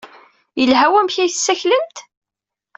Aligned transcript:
Yelha 0.59 0.87
wamek 0.91 1.15
ay 1.17 1.31
tessaklemt? 1.33 1.97